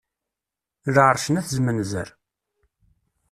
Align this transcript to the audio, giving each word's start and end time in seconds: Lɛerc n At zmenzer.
Lɛerc 0.95 1.25
n 1.29 1.39
At 1.39 1.49
zmenzer. 1.57 2.09